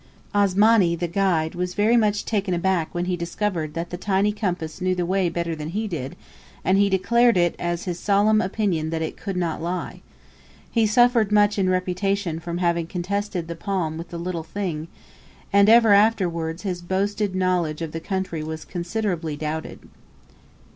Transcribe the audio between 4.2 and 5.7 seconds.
compass knew the way better than